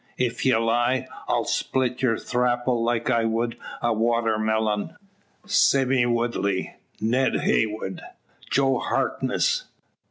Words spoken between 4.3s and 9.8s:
millyun." "Sime Woodley! Ned Heywood! Joe Harkness!"